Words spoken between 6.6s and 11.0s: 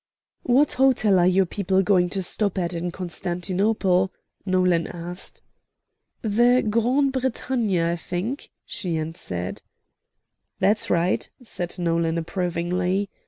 Grande Bretagne, I think," she answered. "That's